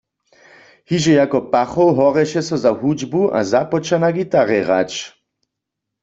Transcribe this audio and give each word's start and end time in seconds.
Hižo 0.89 1.11
jako 1.21 1.39
pachoł 1.53 1.89
horješe 1.97 2.41
so 2.47 2.55
za 2.63 2.71
hudźbu 2.79 3.21
a 3.37 3.39
započa 3.53 3.97
na 4.03 4.09
gitarje 4.17 4.59
hrać. 4.65 4.91